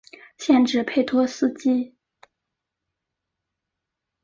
[0.35, 1.95] 县治佩托斯基。